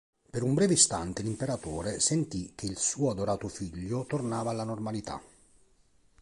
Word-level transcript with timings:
Per 0.31 0.41
un 0.41 0.55
breve 0.55 0.73
istante 0.73 1.21
l'Imperatore 1.21 1.99
sentì 1.99 2.53
che 2.55 2.65
il 2.65 2.77
suo 2.79 3.11
adorato 3.11 3.47
figlio 3.47 4.03
tornava 4.07 4.49
alla 4.49 4.63
normalità. 4.63 5.21